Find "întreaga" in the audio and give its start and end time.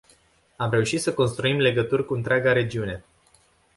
2.13-2.51